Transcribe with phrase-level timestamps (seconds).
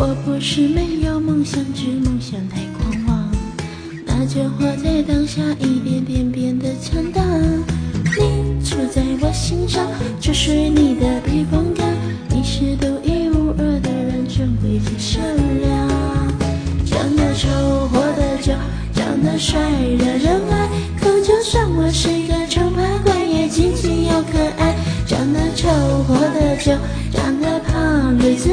[0.00, 3.30] 我不是没有梦想，只梦想太狂妄。
[4.06, 7.22] 那就活在当下，一点点变得强大。
[8.18, 9.86] 你住在我心上，
[10.18, 11.86] 这是你的避风港。
[12.30, 15.20] 你是独一无二的人，珍贵且善
[15.60, 15.86] 良。
[16.86, 17.50] 长得丑，
[17.92, 18.54] 活得久，
[18.94, 19.60] 长得帅，
[19.98, 20.66] 惹人爱。
[20.98, 24.74] 可就算我是个丑八怪，也积极又可爱。
[25.06, 25.68] 长得丑，
[26.08, 26.72] 活得久，
[27.12, 28.48] 长得胖，日子。